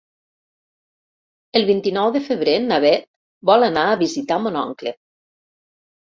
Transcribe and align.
El 1.59 1.65
vint-i-nou 1.67 2.07
de 2.15 2.21
febrer 2.27 2.55
na 2.63 2.79
Bet 2.85 3.05
vol 3.49 3.65
anar 3.67 3.83
a 3.91 3.99
visitar 3.99 4.39
mon 4.47 4.57
oncle. 4.63 4.95